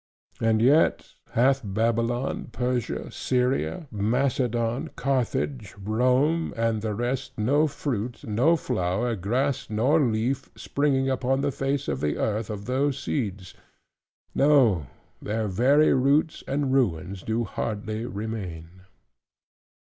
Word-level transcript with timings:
And 0.39 0.63
yet 0.63 1.13
hath 1.33 1.61
Babylon, 1.63 2.47
Persia, 2.51 3.11
Syria, 3.11 3.85
Macedon, 3.91 4.89
Carthage, 4.95 5.75
Rome, 5.77 6.55
and 6.57 6.81
the 6.81 6.95
rest, 6.95 7.37
no 7.37 7.67
fruit, 7.67 8.23
no 8.23 8.55
flower, 8.55 9.15
grass, 9.15 9.69
nor 9.69 9.99
leaf, 10.01 10.49
springing 10.55 11.07
upon 11.07 11.41
the 11.41 11.51
face 11.51 11.87
of 11.87 12.01
the 12.01 12.17
earth, 12.17 12.49
of 12.49 12.65
those 12.65 12.97
seeds: 12.97 13.53
no, 14.33 14.87
their 15.21 15.47
very 15.47 15.93
roots 15.93 16.43
and 16.47 16.73
ruins 16.73 17.21
do 17.21 17.43
hardly 17.43 18.03
remain. 18.07 18.81